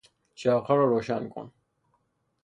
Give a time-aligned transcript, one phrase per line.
[0.35, 1.51] چراغها را روشن کن!